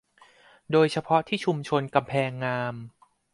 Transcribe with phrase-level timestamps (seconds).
[0.71, 2.75] โดยเฉพาะที่ชุมชนกำแพงงาม